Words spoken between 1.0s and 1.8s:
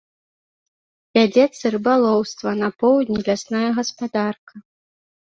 Вядзецца